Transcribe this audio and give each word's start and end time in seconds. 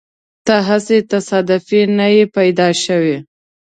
ته 0.45 0.55
هسې 0.67 0.97
تصادفي 1.11 1.81
نه 1.97 2.07
يې 2.15 2.23
پیدا 2.35 2.67
شوی. 2.83 3.17